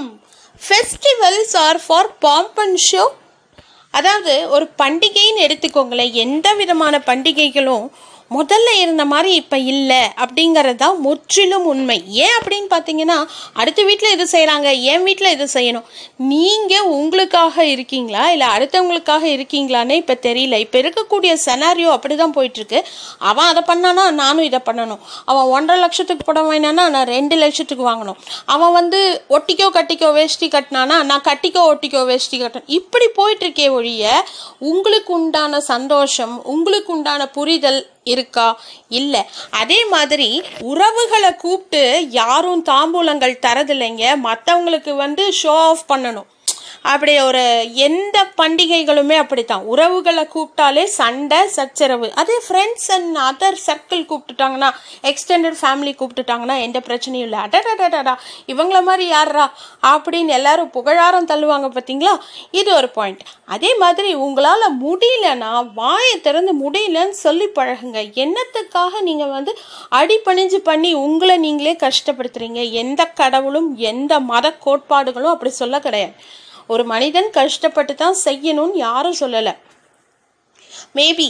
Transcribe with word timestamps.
வணக்கம் 0.00 0.20
festivals 0.66 1.54
are 1.62 1.78
for 1.86 2.08
pomp and 2.24 2.76
show 2.86 3.04
அதாவது 3.94 4.34
ஒரு 4.48 4.66
பண்டிகைன்னு 4.82 5.44
எடுத்துக்கோங்களேன். 5.46 6.12
எந்த 6.24 6.48
விதமான 6.60 6.94
பண்டிகைகளும் 7.08 7.84
முதல்ல 8.36 8.68
இருந்த 8.82 9.04
மாதிரி 9.12 9.30
இப்போ 9.40 9.58
இல்லை 9.72 10.02
அப்படிங்கிறது 10.22 10.78
தான் 10.82 10.98
முற்றிலும் 11.06 11.66
உண்மை. 11.72 11.96
ஏன் 12.24 12.34
அப்படின்னு 12.38 12.68
பார்த்தீங்கன்னா 12.74 13.16
அடுத்த 13.60 13.80
வீட்டில் 13.88 14.14
இது 14.16 14.26
செய்கிறாங்க 14.34 14.68
என் 14.92 15.04
வீட்டில் 15.08 15.32
இது 15.36 15.46
செய்யணும். 15.54 15.86
நீங்கள் 16.32 16.90
உங்களுக்காக 16.98 17.64
இருக்கீங்களா? 17.74 18.24
இல்லை 18.34 18.48
அடுத்தவங்களுக்காக 18.56 19.24
இருக்கீங்களான்னு 19.36 19.98
இப்போ 20.02 20.16
தெரியல. 20.28 20.58
இப்போ 20.64 20.78
இருக்கக்கூடிய 20.82 21.32
செனாரியோ 21.46 21.90
அப்படி 21.96 22.16
தான் 22.22 22.36
போயிட்டுருக்கு. 22.38 22.80
அவன் 23.30 23.50
அதை 23.52 23.64
பண்ணானா 23.70 24.04
நானும் 24.22 24.46
இதை 24.50 24.60
பண்ணணும். 24.70 25.02
அவன் 25.30 25.50
ஒன்றரை 25.56 25.78
லட்சத்துக்கு 25.84 26.28
படம் 26.30 26.48
வாங்கினானா 26.50 26.86
நான் 26.96 27.12
ரெண்டு 27.16 27.36
லட்சத்துக்கு 27.44 27.86
வாங்கணும். 27.90 28.20
அவன் 28.54 28.76
வந்து 28.80 29.00
ஒட்டிக்கோ 29.38 29.68
கட்டிக்கோ 29.78 30.10
வேஷ்டி 30.18 30.48
கட்டினானா 30.56 30.98
நான் 31.10 31.26
கட்டிக்கோ 31.30 31.62
ஒட்டிக்கோ 31.72 32.02
வேஷ்டி 32.12 32.38
கட்டணும். 32.42 32.70
இப்படி 32.80 33.08
போயிட்டுருக்கே 33.20 33.68
ஒழிய 33.78 34.12
உங்களுக்கு 34.70 35.12
உண்டான 35.20 35.60
சந்தோஷம் 35.72 36.36
உங்களுக்கு 36.54 36.92
உண்டான 36.96 37.26
புரிதல் 37.38 37.80
இருக்கா? 38.10 38.48
இல்லை. 38.88 39.22
அதே 39.50 39.80
மாதிரி 39.86 40.28
உறவுகளை 40.60 41.34
கூப்பிட்டு 41.34 41.82
யாரும் 42.10 42.64
தாம்பூலங்கள் 42.64 43.42
தரதில்லைங்க. 43.46 44.04
மற்றவங்களுக்கு 44.24 44.96
வந்து 44.96 45.24
ஷோ 45.42 45.54
ஆஃப் 45.68 45.86
பண்ணணும். 45.88 46.28
அப்படி 46.82 47.20
ஒரு 47.20 47.42
எந்த 47.74 48.18
பண்டிகைகளுமே 48.40 49.16
அப்படித்தான். 49.16 49.64
உறவுகளை 49.72 50.24
கூப்பிட்டாலே 50.34 50.84
சண்டை 50.84 51.48
சச்சரவு. 51.48 52.08
அதே 52.14 52.36
ஃப்ரெண்ட்ஸ் 52.48 52.88
அண்ட் 52.96 53.16
அதர் 53.28 53.58
சர்க்கிள் 53.66 54.02
கூப்பிட்டுட்டாங்கன்னா 54.10 54.70
எக்ஸ்டெண்டட் 55.02 55.58
ஃபேமிலி 55.60 55.92
கூப்பிட்டுட்டாங்கன்னா 56.00 56.56
எந்த 56.60 56.78
பிரச்சனையும் 56.88 57.26
இல்லை. 57.28 57.38
அடடடடா 57.38 58.14
இவங்கள 58.46 58.82
மாதிரி 58.82 59.06
யாரா 59.06 59.52
அப்படின்னு 59.92 60.26
எல்லாரும் 60.26 60.70
புகழாரம் 60.70 61.28
தள்ளுவாங்க 61.32 61.68
பார்த்தீங்களா? 61.76 62.14
இது 62.50 62.74
ஒரு 62.74 62.88
பாயிண்ட் 62.88 63.22
அதே 63.44 63.76
மாதிரி 63.76 64.14
உங்களால் 64.14 64.66
முடியலன்னா 64.84 65.52
வாயை 65.74 66.20
திறந்து 66.20 66.54
முடியலன்னு 66.64 67.16
சொல்லி 67.26 67.46
பழகுங்க. 67.46 68.00
என்னத்துக்காக 68.24 69.00
நீங்கள் 69.00 69.34
வந்து 69.36 69.58
அடிபணிஞ்சு 70.00 70.56
பண்ணி 70.56 70.94
உங்களை 70.94 71.36
நீங்களே 71.36 71.76
கஷ்டப்படுத்துறீங்க? 71.86 72.70
எந்த 72.70 73.04
கடவுளும் 73.04 73.76
எந்த 73.76 74.20
மத 74.20 74.52
கோட்பாடுகளும் 74.52 75.30
அப்படி 75.30 75.50
சொல்ல 75.50 75.78
கிடையாது. 75.78 76.12
ஒரு 76.72 76.84
மனிதன் 76.92 77.28
கஷ்டப்பட்டு 77.38 77.94
தான் 78.02 78.16
செய்யணும்னு 78.26 78.76
யாரும் 78.86 79.20
சொல்லலை. 79.22 79.54
மேபி 80.98 81.28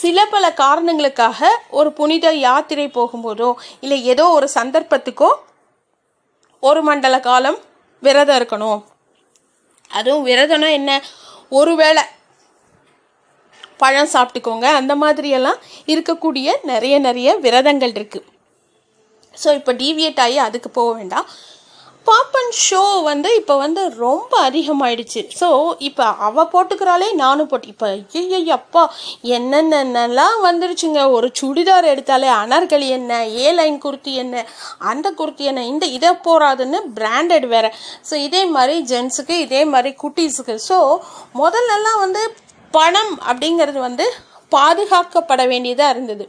சில 0.00 0.18
பல 0.32 0.44
காரணங்களுக்காக 0.62 1.48
ஒரு 1.78 1.90
புனித 1.98 2.32
யாத்திரை 2.46 2.86
போகும்போதோ 2.98 3.50
இல்லை 3.84 3.98
ஏதோ 4.12 4.24
ஒரு 4.38 4.48
சந்தர்ப்பத்துக்கோ 4.58 5.30
ஒரு 6.68 6.80
மண்டல 6.88 7.16
காலம் 7.28 7.58
விரதம் 8.02 8.38
இருக்கணும். 8.40 8.80
அதுவும் 9.98 10.26
விரதம்னா 10.28 10.68
என்ன? 10.80 10.90
ஒருவேளை 11.58 12.04
பழம் 13.82 14.12
சாப்பிட்டுக்கோங்க. 14.14 14.66
அந்த 14.80 14.92
மாதிரியெல்லாம் 15.02 15.58
இருக்கக்கூடிய 15.92 16.48
நிறைய 16.72 16.94
நிறைய 17.08 17.28
விரதங்கள் 17.44 17.94
இருக்குது 17.98 18.28
ஸோ 19.42 19.48
இப்போ 19.58 19.72
டீவியேட் 19.82 20.20
ஆகி 20.24 20.36
அதுக்கு 20.48 20.68
போக 20.78 20.90
வேண்டாம். 20.98 21.26
பாப்பன் 22.08 22.50
ஷோ 22.64 22.80
வந்து 23.08 23.28
இப்போ 23.38 23.54
வந்து 23.62 23.82
ரொம்ப 24.02 24.32
அதிகமாயிடுச்சு. 24.48 25.22
ஸோ 25.40 25.48
இப்போ 25.88 26.04
அவள் 26.26 26.50
போட்டுக்கிறாளே 26.52 27.08
நானும் 27.22 27.48
போட்டு 27.50 27.68
இப்போ 27.72 27.88
ஐயோ 28.20 28.40
அப்பா 28.58 28.82
என்னென்னலாம் 29.36 30.38
வந்துருச்சுங்க. 30.46 31.00
ஒரு 31.16 31.28
சுடிதார் 31.40 31.90
எடுத்தாலே 31.92 32.30
அனார்கலி 32.42 32.88
என்ன 32.98 33.20
ஏ 33.44 33.48
லைன் 33.58 33.78
குர்த்தி 33.84 34.14
என்ன 34.22 34.44
அந்த 34.92 35.10
குர்த்தி 35.20 35.44
என்ன 35.52 35.66
இந்த 35.72 35.86
இதை 35.96 36.12
போகாதுன்னு 36.28 36.80
பிராண்டட் 37.00 37.48
வேற. 37.54 37.66
ஸோ 38.10 38.14
இதே 38.26 38.44
மாதிரி 38.56 38.76
ஜென்ஸுக்கு 38.92 39.36
இதே 39.46 39.64
மாதிரி 39.74 39.92
குட்டீஸுக்கு. 40.04 40.56
ஸோ 40.68 40.78
முதல்லலாம் 41.42 42.02
வந்து 42.06 42.24
பணம் 42.74 43.14
அப்படிங்கிறது 43.28 43.80
வந்து 43.88 44.06
பாதுகாக்கப்பட 44.52 45.42
வேண்டியதாக 45.52 45.94
இருந்தது. 45.94 46.24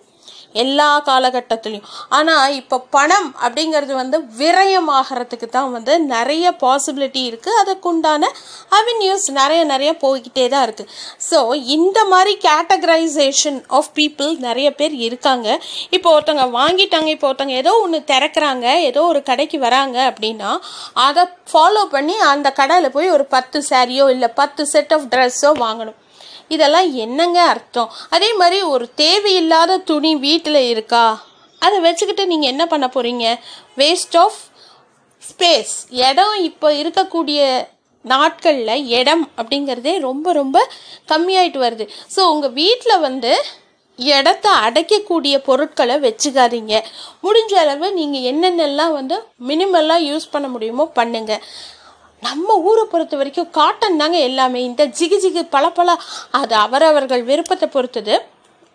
எல்லா 0.55 0.87
காலகட்டத்திலையும். 1.09 1.87
ஆனால் 2.17 2.53
இப்போ 2.59 2.77
பணம் 2.95 3.29
அப்படிங்கிறது 3.45 3.93
வந்து 4.01 4.17
விரயமாகறதுக்கு 4.39 5.47
தான் 5.57 5.71
வந்து 5.75 5.93
நிறைய 6.13 6.45
பாசிபிலிட்டி 6.63 7.21
இருக்குது 7.29 7.59
அதுக்குண்டான 7.61 8.31
அவென்யூஸ் 8.79 9.27
நிறைய 9.39 9.61
நிறைய 9.73 9.91
போய்கிட்டே 10.03 10.45
தான் 10.53 10.65
இருக்குது 10.67 10.91
ஸோ 11.29 11.39
இந்த 11.77 11.99
மாதிரி 12.13 12.33
கேட்டகரைசேஷன் 12.47 13.59
ஆஃப் 13.79 13.91
பீப்புள் 13.99 14.31
நிறைய 14.47 14.67
பேர் 14.79 14.95
இருக்காங்க. 15.07 15.47
இப்போ 15.97 16.07
ஒருத்தவங்க 16.15 16.47
வாங்கிட்டாங்க 16.59 17.11
இப்போ 17.15 17.29
ஒருத்தவங்க 17.29 17.57
ஏதோ 17.63 17.73
ஒன்று 17.83 18.01
திறக்கிறாங்க 18.13 18.67
ஏதோ 18.89 19.03
ஒரு 19.11 19.21
கடைக்கு 19.29 19.59
வராங்க 19.67 19.97
அப்படின்னா 20.11 20.51
அதை 21.07 21.25
ஃபாலோ 21.51 21.83
பண்ணி 21.95 22.17
அந்த 22.33 22.47
கடையில் 22.59 22.93
போய் 22.97 23.15
ஒரு 23.17 23.25
பத்து 23.35 23.57
சாரியோ 23.69 24.07
இல்லை 24.15 24.29
பத்து 24.41 24.61
செட் 24.73 24.93
ஆஃப் 24.97 25.07
ட்ரெஸ்ஸோ 25.13 25.51
வாங்கணும். 25.65 25.97
இதெல்லாம் 26.55 26.89
என்னங்க 27.05 27.39
அர்த்தம்? 27.53 27.89
அதே 28.15 28.29
மாதிரி 28.41 28.59
ஒரு 28.73 28.85
தேவையில்லாத 29.03 29.79
துணி 29.91 30.11
வீட்டில் 30.25 30.61
இருக்கா? 30.73 31.05
அதை 31.61 31.77
வச்சுக்கிட்டு 31.85 32.25
நீங்கள் 32.31 32.51
என்ன 32.53 32.63
பண்ண 32.73 32.87
போகிறீங்க 32.95 33.25
வேஸ்ட் 33.81 34.17
ஆஃப் 34.23 34.39
ஸ்பேஸ் 35.29 35.75
இடம் 36.07 36.35
இப்போ 36.49 36.67
இருக்கக்கூடிய 36.81 37.39
நாட்களில் 38.05 38.83
இடம் 38.97 39.23
அப்படிங்கிறதே 39.39 39.93
ரொம்ப 40.07 40.33
ரொம்ப 40.41 40.57
கம்மியாயிட்டு 41.11 41.59
வருது. 41.63 41.85
ஸோ 42.15 42.19
உங்கள் 42.33 42.53
வீட்டில் 42.61 43.03
வந்து 43.07 43.31
இடத்த 43.99 44.47
அடைக்கக்கூடிய 44.65 45.35
பொருட்களை 45.47 45.95
வச்சுக்காதீங்க. 46.03 46.73
முடிஞ்ச 47.25 47.53
அளவு 47.63 47.87
நீங்கள் 47.99 48.27
என்னென்னலாம் 48.31 48.93
வந்து 48.99 49.15
மினிமலாக 49.49 50.07
யூஸ் 50.09 50.31
பண்ண 50.33 50.47
முடியுமோ 50.55 50.85
பண்ணுங்கள் 50.99 51.43
நம்ம 52.21 52.55
ஊரை 52.69 52.83
பொறுத்த 52.91 53.15
வரைக்கும் 53.17 53.51
காட்டன் 53.51 53.97
தாங்க 53.97 54.17
எல்லாமே. 54.29 54.59
இந்த 54.69 54.85
ஜிகு 54.99 55.17
ஜிகு 55.23 55.43
பளபள 55.55 55.89
அது 56.39 56.55
அவரவர்கள் 56.55 57.23
விருப்பத்தை 57.23 57.69
பொறுத்தது. 57.75 58.15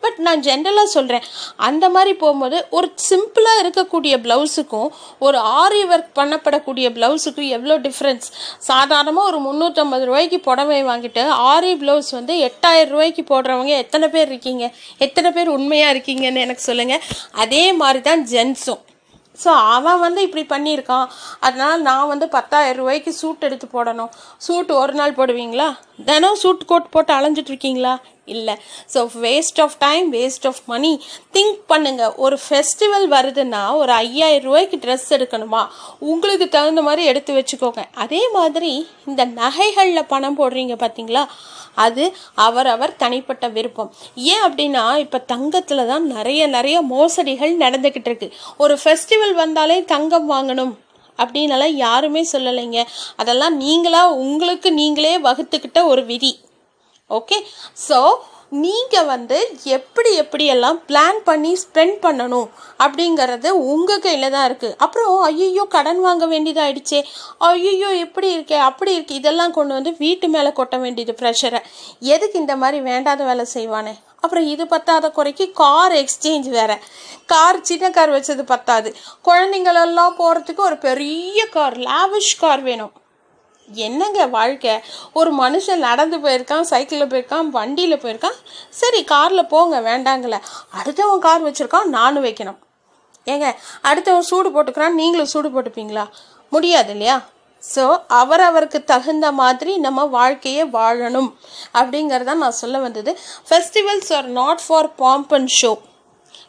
பட் 0.03 0.17
நான் 0.19 0.41
ஜென்ரலாக 0.43 0.89
சொல்கிறேன் 0.95 1.27
அந்த 1.57 1.85
மாதிரி 1.89 2.13
போகும்போது 2.15 2.67
ஒரு 2.71 2.89
சிம்பிளாக 3.09 3.63
இருக்கக்கூடிய 3.63 4.15
ப்ளவுஸுக்கும் 4.25 4.89
ஒரு 5.19 5.39
ஆரி 5.61 5.83
ஒர்க் 5.85 6.11
பண்ணப்படக்கூடிய 6.19 6.87
ப்ளவுஸுக்கும் 6.97 7.53
எவ்வளோ 7.57 7.77
டிஃப்ரென்ஸ் 7.79 8.27
சாதாரணமாக 8.71 9.31
ஒரு 9.31 9.41
முந்நூற்றம்பது 9.47 10.05
ரூபாய்க்கு 10.05 10.41
புடவை 10.41 10.81
வாங்கிட்டு 10.91 11.25
ஆரி 11.53 11.73
ப்ளவுஸ் 11.75 12.11
வந்து 12.11 12.37
எட்டாயிரம் 12.49 12.95
ரூபாய்க்கு 12.95 13.25
போடுறவங்க 13.33 13.75
எத்தனை 13.77 14.09
பேர் 14.09 14.29
இருக்கீங்க? 14.29 14.67
எத்தனை 14.99 15.31
பேர் 15.33 15.55
உண்மையாக 15.59 15.95
இருக்கீங்கன்னு 15.95 16.47
எனக்கு 16.47 16.69
சொல்லுங்கள் 16.71 17.05
அதே 17.45 17.65
மாதிரி 17.73 18.03
தான் 18.03 18.25
ஜென்ஸும் 18.27 18.83
ஸோ 19.43 19.51
அவன் 19.77 20.03
வந்து 20.05 20.21
இப்படி 20.27 20.45
பண்ணியிருக்கான். 20.55 21.07
அதனால் 21.47 21.85
நான் 21.89 22.11
வந்து 22.13 22.27
பத்தாயிரம் 22.29 22.81
ரூபாய்க்கு 22.81 23.13
சூட் 23.21 23.47
எடுத்து 23.49 23.67
போடணும். 23.77 24.11
சூட் 24.47 24.73
ஒரு 24.83 24.93
நாள் 24.93 25.19
போடுவீங்களா? 25.21 25.69
தினம் 26.11 26.41
சூட் 26.43 26.69
கோட் 26.73 26.93
போட்டு 26.97 27.15
அலைஞ்சிட்ருக்கீங்களா 27.19 27.95
இல்லை. 28.25 28.55
So 28.95 29.01
waste 29.23 29.61
of 29.65 29.77
time 29.79 30.13
waste 30.13 30.47
of 30.51 30.61
money 30.73 30.91
think 31.37 31.59
பண்ணுங்கள் 31.73 32.15
ஒரு 32.25 32.37
ஃபெஸ்டிவல் 32.45 33.07
வருதுன்னா 33.15 33.63
ஒரு 33.81 33.93
ஐயாயிரம் 33.93 34.47
ரூபாய்க்கு 34.49 34.77
ட்ரெஸ் 34.85 35.09
எடுக்கணுமா? 35.17 35.63
உங்களுக்கு 35.99 36.49
தகுந்த 36.49 36.83
மாதிரி 36.83 37.05
எடுத்து 37.13 37.33
வச்சுக்கோங்க. 37.39 37.83
அதே 38.05 38.23
மாதிரி 38.39 38.73
இந்த 39.07 39.25
நகைகளில் 39.25 40.11
பணம் 40.13 40.39
போடுறீங்க 40.39 40.77
பார்த்தீங்களா 40.85 41.25
அது 41.85 42.05
அவரவர் 42.47 42.97
தனிப்பட்ட 43.03 43.49
விருப்பம். 43.49 43.91
ஏன் 44.15 44.45
அப்படின்னா 44.49 44.85
இப்போ 45.05 45.19
தங்கத்தில் 45.33 45.87
தான் 45.87 46.07
நிறைய 46.07 46.47
நிறைய 46.47 46.79
மோசடிகள் 46.83 47.55
நடந்துக்கிட்டு 47.65 48.11
இருக்கு. 48.11 48.29
ஒரு 48.57 48.75
ஃபெஸ்டிவல் 48.83 49.35
வந்தாலே 49.43 49.79
தங்கம் 49.95 50.31
வாங்கணும் 50.33 50.75
அப்படின்னலாம் 51.19 51.75
யாருமே 51.87 52.27
சொல்லலைங்க. 52.33 52.81
அதெல்லாம் 53.17 53.61
நீங்களாக 53.61 54.17
உங்களுக்கு 54.25 54.73
நீங்களே 54.81 55.15
வகுத்துக்கிட்ட 55.29 55.81
ஒரு 55.85 56.05
விதி. 56.05 56.33
ஓகே 57.19 57.39
ஸோ 57.89 57.99
நீங்கள் 58.63 59.07
வந்து 59.11 59.37
எப்படி 59.77 60.11
எப்படியெல்லாம் 60.23 60.79
பிளான் 60.89 61.19
பண்ணி 61.29 61.53
ஸ்பெண்ட் 61.63 61.97
பண்ணணும் 62.03 62.49
அப்படிங்கிறது 62.85 63.49
உங்கள் 63.73 64.03
கையில் 64.07 64.35
தான் 64.35 64.47
இருக்குது 64.49 64.77
அப்புறம் 64.85 65.15
ஐயோ 65.29 65.65
கடன் 65.75 66.01
வாங்க 66.07 66.27
வேண்டியதாகிடுச்சே 66.33 67.01
ஐயோ 67.51 67.91
எப்படி 68.05 68.29
இருக்கே 68.37 68.59
அப்படி 68.69 68.93
இருக்கு. 68.97 69.19
இதெல்லாம் 69.21 69.57
கொண்டு 69.59 69.73
வந்து 69.79 69.93
வீட்டு 70.05 70.29
மேலே 70.35 70.51
கொட்ட 70.59 70.79
வேண்டியது 70.85 71.15
ப்ரெஷரை 71.21 71.61
எதுக்கு 72.15 72.39
இந்த 72.43 72.57
மாதிரி 72.63 72.81
வேண்டாத 72.91 73.25
வேலை 73.31 73.47
செய்வானே? 73.57 73.95
அப்புறம் 74.25 74.47
இது 74.55 74.65
பத்தாத 74.75 75.07
குறைக்கு 75.19 75.47
கார் 75.63 75.95
எக்ஸ்சேஞ்ச் 76.03 76.49
வேறு. 76.59 76.77
கார் 77.33 77.67
சின்ன 77.71 77.91
கார் 77.97 78.17
வச்சது 78.17 78.45
பத்தாது. 78.55 78.91
குழந்தைங்களெல்லாம் 79.29 80.19
போகிறதுக்கு 80.21 80.63
ஒரு 80.71 80.79
பெரிய 80.89 81.47
கார் 81.57 81.79
லாவிஷ் 81.89 82.35
கார் 82.45 82.65
வேணும். 82.69 82.93
என்னங்க 83.69 84.27
வாழ்க்கை? 84.37 84.75
ஒரு 85.19 85.31
மனுஷன் 85.43 85.85
நடந்து 85.89 86.17
போயிருக்கான் 86.25 86.69
சைக்கிளில் 86.71 87.11
போயிருக்கான் 87.13 87.49
வண்டியில் 87.57 88.03
போயிருக்கான். 88.05 88.39
சரி 88.81 89.01
காரில் 89.13 89.51
போங்க 89.53 89.77
வேண்டாங்கள 89.89 90.39
அடுத்தவன் 90.81 91.25
கார் 91.27 91.47
வச்சுருக்கான் 91.47 91.93
நானும் 91.99 92.27
வைக்கணும். 92.29 92.59
ஏங்க 93.27 93.49
அடுத்தவன் 93.91 94.29
சூடு 94.31 94.51
போட்டுக்கிறான் 94.55 94.99
நீங்களும் 95.01 95.33
சூடு 95.35 95.51
போட்டுப்பீங்களா? 95.55 96.07
முடியாது 96.53 96.93
இல்லையா 96.97 97.19
ஸோ 97.63 97.85
அவரவருக்கு 98.21 98.79
தகுந்த 98.93 99.27
மாதிரி 99.41 99.73
நம்ம 99.85 100.05
வாழ்க்கையை 100.17 100.65
வாழணும். 100.79 101.31
அப்படிங்கிறத 101.81 102.35
நான் 102.43 102.61
சொல்ல 102.63 102.77
வந்தது. 102.87 103.11
Festivals 103.49 104.11
are 104.17 104.29
not 104.41 104.63
for 104.67 104.91
pomp 105.03 105.33
and 105.39 105.53
show 105.61 105.73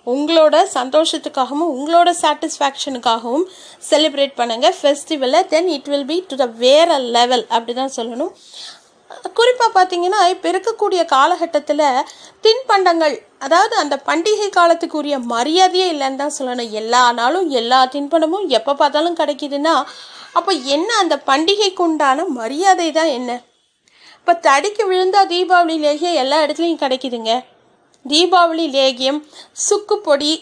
உங்களோட 0.07 0.55
சந்தோஷத்துக்காகவும் 0.77 1.73
உங்களோட 1.75 2.09
சாட்டிஸ்ஃபேக்ஷனுக்காகவும் 2.21 3.45
செலிப்ரேட் 3.89 4.33
பண்ணுங்கள் 4.39 4.75
ஃபெஸ்டிவலை 4.79 5.41
then 5.53 5.69
it 5.75 5.89
will 5.91 6.07
be 6.11 6.17
to 6.31 6.37
the 6.41 6.47
வேற 6.63 6.97
லெவல் 7.17 7.45
அப்படி 7.55 7.75
தான் 7.81 7.93
சொல்லணும். 7.97 8.33
குறிப்பாக 9.37 9.71
பார்த்தீங்கன்னா 9.77 10.19
இப்போ 10.33 10.47
இருக்கக்கூடிய 10.51 11.01
காலகட்டத்தில் 11.13 11.85
தின்பண்டங்கள் 12.45 13.15
அதாவது 13.45 13.75
அந்த 13.83 13.95
பண்டிகை 14.09 14.47
காலத்துக்குரிய 14.57 15.15
மரியாதையே 15.33 15.87
இல்லைன்னு 15.93 16.21
தான் 16.23 16.35
சொல்லணும். 16.39 16.73
எல்லா 16.81 17.03
நாளும் 17.19 17.47
எல்லா 17.61 17.79
தின்பண்டமும் 17.95 18.45
எப்போ 18.57 18.73
பார்த்தாலும் 18.81 19.19
கிடைக்குதுன்னா 19.21 19.75
அப்போ 20.39 20.51
என்ன 20.75 20.89
அந்த 21.03 21.15
பண்டிகைக்கு 21.29 21.83
உண்டான 21.87 22.25
மரியாதை 22.41 22.87
தான் 22.99 23.11
என்ன? 23.17 23.31
இப்போ 24.19 24.33
தடிக்கு 24.47 24.83
விழுந்தால் 24.91 25.31
தீபாவளியிலேயே 25.31 26.11
எல்லா 26.21 26.37
இடத்துலையும் 26.45 26.83
கிடைக்குதுங்க. 26.83 27.31
தீபாவளி 28.11 28.65
லேகியம் 28.77 29.19
சுக்கு 29.67 29.97
பொடி 30.07 30.33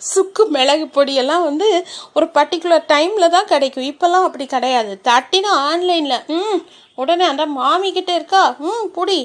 சுக்கு 0.00 0.42
மிளகு 0.54 0.86
பொடியெல்லாம் 0.96 1.44
வந்து 1.48 1.68
ஒரு 2.16 2.26
பர்டிகுலர் 2.36 2.88
டைமில் 2.92 3.34
தான் 3.34 3.50
கிடைக்கும். 3.52 3.86
இப்போல்லாம் 3.92 4.26
அப்படி 4.26 4.46
கிடையாது. 4.46 4.92
தட்டினா 5.08 5.52
ஆன்லைனில் 5.70 6.24
ம் 6.38 6.60
உடனே 7.02 7.24
அந்த 7.32 7.44
மாமிக்கிட்ட 7.58 8.12
இருக்கா? 8.18 8.42
ம் 8.66 8.86
பொடி 8.96 9.18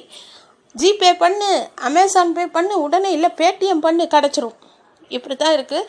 ஜிபே 0.75 1.11
பண்ணு 1.23 1.49
அமேசான் 1.88 2.33
பே 2.38 2.43
பண்ணு 2.57 2.73
உடனே 2.85 3.09
இல்லை 3.17 3.29
பேடிஎம் 3.41 3.85
பண்ணு 3.85 4.03
கிடச்சிரும். 4.15 4.57
இப்படி 5.17 5.35
தான் 5.35 5.55
இருக்குது 5.57 5.87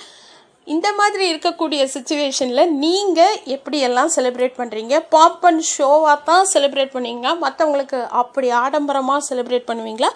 இந்த 0.66 0.88
மாதிரி 0.98 1.24
இருக்கக்கூடிய 1.32 1.82
சுச்சுவேஷனில் 1.92 2.72
நீங்கள் 2.82 3.38
எப்படியெல்லாம் 3.54 4.10
செலிப்ரேட் 4.16 4.58
பண்ணுறீங்க 4.58 4.94
பாப்பன் 5.14 5.58
ஷோவாக 5.72 6.16
தான் 6.28 6.46
செலிப்ரேட் 6.52 6.92
பண்ணுவீங்களா? 6.94 7.32
மற்றவங்களுக்கு 7.44 8.00
அப்படி 8.20 8.48
ஆடம்பரமாக 8.60 9.26
செலிப்ரேட் 9.28 9.68
பண்ணுவீங்களா? 9.70 10.10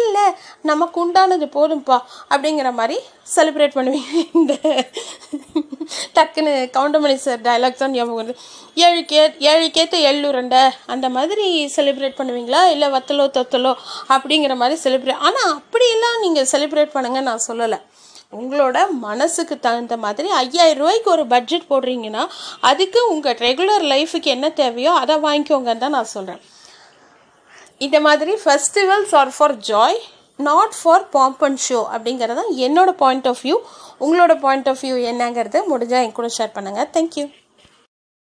இல்லை 0.00 0.24
நமக்கு 0.70 0.96
உண்டானது 1.04 1.46
போதும்ப்பா 1.56 1.98
அப்படிங்கிற 2.32 2.70
மாதிரி 2.80 2.96
செலிப்ரேட் 3.36 3.76
பண்ணுவீங்க? 3.78 4.12
இந்த 4.38 4.54
டக்குன்னு 6.16 6.52
கவுண்டமணி 6.76 7.16
சார் 7.26 7.44
டைலாக் 7.46 7.82
தான் 7.82 7.94
ஞாபகம் 7.96 8.18
வருது. 8.20 8.34
ஏழுக்கே 8.86 9.22
ஏழுக்கேத்த 9.52 9.96
எள்ளுருண்டை 10.10 10.62
அந்த 10.94 11.08
மாதிரி 11.16 11.46
செலிப்ரேட் 11.76 12.18
பண்ணுவீங்களா? 12.20 12.62
இல்லை 12.74 12.88
வத்தலோ 12.96 13.26
தொத்தலோ 13.38 13.72
அப்படிங்கிற 14.16 14.56
மாதிரி 14.62 14.78
செலிப்ரேட் 14.86 15.24
ஆனால் 15.28 15.52
அப்படியெல்லாம் 15.58 16.18
நீங்கள் 16.26 16.50
செலிப்ரேட் 16.54 16.96
பண்ணுங்க 16.96 17.22
நான் 17.30 17.46
சொல்லலை. 17.50 17.80
உங்களோட 18.32 18.78
மனசுக்கு 19.00 19.54
தகுந்த 19.58 19.94
மாதிரி 19.96 20.28
ஐயாயிரம் 20.38 20.80
ரூபாய்க்கு 20.80 21.08
ஒரு 21.10 21.24
பட்ஜெட் 21.26 21.70
போடுறீங்கன்னா 21.70 22.24
அதுக்கு 22.62 23.00
உங்கள் 23.08 23.38
ரெகுலர் 23.38 23.84
லைஃபுக்கு 23.92 24.30
என்ன 24.30 24.48
தேவையோ 24.58 24.92
அதை 24.98 25.16
வாங்கிக்கோங்கன்னு 25.22 25.84
தான் 25.84 25.96
நான் 25.96 26.12
சொல்கிறேன் 26.12 26.42
இந்த 27.80 27.98
மாதிரி 28.00 28.32
festivals 28.42 29.14
are 29.14 29.32
for 29.36 29.56
joy 29.64 29.98
not 30.38 30.76
for 30.78 31.04
pomp 31.12 31.42
and 31.42 31.62
show 31.64 31.80
அப்படிங்கிறது 31.94 32.38
தான் 32.40 32.52
என்னோட 32.66 32.90
பாயிண்ட் 33.00 33.28
ஆஃப் 33.28 33.42
வியூ 33.44 33.56
உங்களோட 34.00 34.34
பாயிண்ட் 34.40 34.68
ஆஃப் 34.68 34.82
வியூ 34.82 34.96
என்னங்கிறது 35.10 35.60
முடிஞ்சால் 35.70 36.04
என் 36.06 36.16
கூட 36.18 36.30
ஷேர் 36.36 36.56
பண்ணுங்கள் 36.56 36.90
தேங்க்யூ 36.96 37.24